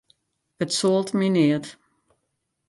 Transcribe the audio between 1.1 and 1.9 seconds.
my neat.